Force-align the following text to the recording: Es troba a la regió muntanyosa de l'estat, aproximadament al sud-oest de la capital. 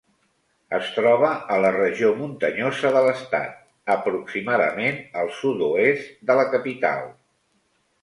Es 0.77 0.87
troba 0.95 1.29
a 1.55 1.57
la 1.65 1.71
regió 1.75 2.09
muntanyosa 2.21 2.93
de 2.97 3.05
l'estat, 3.09 3.61
aproximadament 3.99 5.01
al 5.23 5.33
sud-oest 5.43 6.13
de 6.33 6.43
la 6.45 6.51
capital. 6.59 7.11